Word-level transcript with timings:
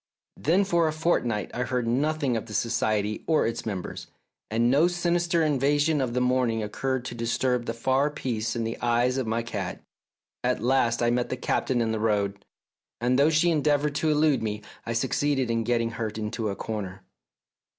Then 0.37 0.63
for 0.65 0.87
a 0.87 0.91
fortnight 0.93 1.51
I 1.53 1.61
heard 1.61 1.85
nothing 1.87 2.35
of 2.35 2.47
the 2.47 2.55
Society 2.55 3.23
or 3.27 3.45
its 3.45 3.67
members, 3.67 4.07
and 4.49 4.71
no 4.71 4.87
sinister 4.87 5.43
invasion 5.43 6.01
of 6.01 6.15
the 6.15 6.19
morning 6.19 6.63
occurred 6.63 7.05
to 7.05 7.13
disturb 7.13 7.67
the 7.67 7.73
far 7.75 8.09
peace 8.09 8.55
in 8.55 8.63
the 8.63 8.81
eyes 8.81 9.17
of 9.19 9.27
my 9.27 9.43
cat. 9.43 9.83
At 10.43 10.59
last 10.63 11.03
I 11.03 11.11
met 11.11 11.29
the 11.29 11.37
Captain 11.37 11.81
in 11.81 11.91
the 11.91 11.99
road, 11.99 12.43
and 12.99 13.19
though 13.19 13.29
she 13.29 13.51
endeavoured 13.51 13.93
to 13.97 14.09
elude 14.09 14.41
me, 14.41 14.63
I 14.87 14.93
succeeded 14.93 15.51
in 15.51 15.63
getting 15.63 15.91
her 15.91 16.09
into 16.09 16.49
a 16.49 16.55
corner. 16.55 17.03